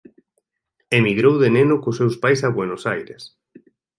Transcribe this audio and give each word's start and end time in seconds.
Emigrou 0.99 1.35
de 1.43 1.49
neno 1.57 1.75
cos 1.83 1.97
seus 1.99 2.15
pais 2.23 2.39
a 2.47 2.49
Buenos 2.57 2.83
Aires. 2.95 3.23